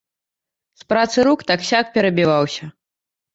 З 0.79 0.87
працы 0.93 1.25
рук 1.27 1.39
так-сяк 1.51 1.93
перабіваўся. 1.99 2.63